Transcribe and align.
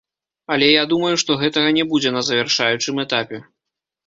Але 0.53 0.69
я 0.81 0.85
думаю, 0.93 1.11
што 1.23 1.37
гэтага 1.41 1.69
не 1.77 1.85
будзе 1.93 2.15
на 2.17 2.25
завяршаючым 2.31 3.05
этапе. 3.05 3.43